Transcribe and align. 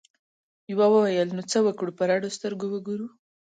یوه 0.71 0.87
وویل 0.93 1.29
نو 1.37 1.43
څه 1.51 1.57
وکړو 1.65 1.91
په 1.97 2.03
رډو 2.09 2.29
سترګو 2.37 2.67
وګورو؟ 2.71 3.07